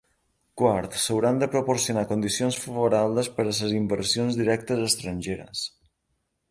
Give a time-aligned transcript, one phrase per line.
[0.61, 5.67] Quart, s'hauran de proporcionar condicions favorables per a les inversions directes estrangeres.